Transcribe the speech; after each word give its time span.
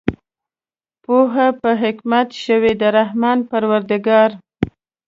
پوهه 1.03 1.47
په 1.61 1.71
حکمت 1.83 2.29
شوه 2.43 2.71
د 2.81 2.83
رحمان 2.97 3.39
پروردګار 3.51 4.29